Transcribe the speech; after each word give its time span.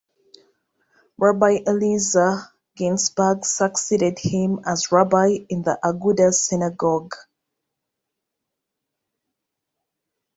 Rabbi 1.19 1.59
Eliezer 1.67 2.37
Ginsburg 2.75 3.45
succeeded 3.45 4.17
him 4.17 4.59
as 4.65 4.91
rabbi 4.91 5.27
in 5.47 5.61
the 5.61 5.77
Agudah 5.83 6.33
synagogue. 6.33 7.13